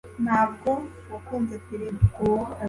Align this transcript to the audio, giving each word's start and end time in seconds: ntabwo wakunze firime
ntabwo 0.23 0.71
wakunze 1.11 1.55
firime 1.65 2.01